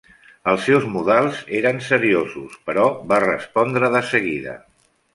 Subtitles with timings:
[0.53, 4.61] Els seus modals eren seriosos, però va respondre de seguida.